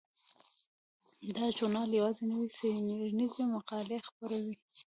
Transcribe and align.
دا 1.35 1.45
ژورنال 1.55 1.89
یوازې 1.99 2.23
نوې 2.31 2.47
څیړنیزې 2.57 3.43
مقالې 3.55 3.97
خپروي. 4.07 4.55